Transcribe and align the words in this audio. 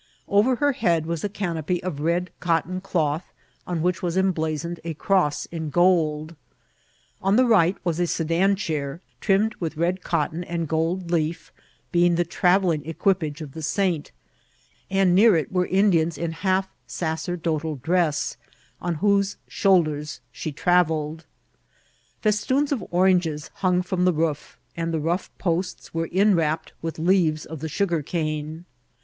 Over 0.27 0.55
her 0.55 0.71
head 0.71 1.05
was 1.05 1.23
a 1.23 1.29
canopy 1.29 1.83
of 1.83 1.99
red 1.99 2.31
cotton 2.39 2.81
cloth, 2.81 3.31
on 3.67 3.83
which 3.83 4.01
was 4.01 4.17
emblazoned 4.17 4.79
a 4.83 4.95
cross 4.95 5.45
in 5.51 5.69
gold. 5.69 6.35
On 7.21 7.35
the 7.35 7.45
right 7.45 7.77
was 7.83 7.99
a 7.99 8.07
sedan 8.07 8.55
chair, 8.55 8.99
trimmed 9.19 9.53
with 9.59 9.77
red 9.77 10.01
cotton 10.01 10.43
and 10.43 10.67
gold 10.67 11.11
leaf, 11.11 11.53
being 11.91 12.15
the 12.15 12.25
travelling 12.25 12.83
equipage 12.87 13.41
of 13.41 13.51
the 13.51 13.61
saint; 13.61 14.11
and 14.89 15.13
near 15.13 15.35
it 15.35 15.51
were 15.51 15.67
Indians 15.67 16.17
in 16.17 16.31
half 16.31 16.67
saoerdotal 16.87 17.79
dress, 17.83 18.37
on 18.81 18.95
whose 18.95 19.37
shoul* 19.47 19.83
ders 19.83 20.19
she 20.31 20.51
travelled; 20.51 21.27
festoons 22.21 22.71
of 22.71 22.83
oranges 22.89 23.51
hung 23.57 23.83
from 23.83 24.05
the 24.05 24.13
roof, 24.13 24.57
and 24.75 24.91
the 24.91 24.99
rough 24.99 25.29
posts 25.37 25.93
were 25.93 26.07
inwrapped 26.11 26.73
with 26.81 26.97
leaves 26.97 27.45
ot 27.51 27.59
the 27.59 27.67
8Ugar 27.67 28.01
<3ane. 28.01 28.63